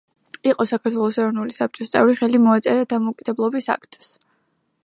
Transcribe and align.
იყო 0.51 0.65
საქართველოს 0.71 1.19
ეროვნული 1.25 1.55
საბჭოს 1.57 1.93
წევრი, 1.97 2.17
ხელი 2.23 2.41
მოაწერა 2.47 2.89
დამოუკიდებლობის 2.95 3.73
აქტს. 3.79 4.13